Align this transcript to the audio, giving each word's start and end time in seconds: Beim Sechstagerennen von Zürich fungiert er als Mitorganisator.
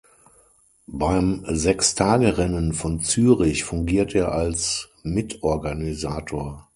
Beim 0.87 1.45
Sechstagerennen 1.47 2.73
von 2.73 3.01
Zürich 3.01 3.63
fungiert 3.63 4.15
er 4.15 4.31
als 4.31 4.89
Mitorganisator. 5.03 6.67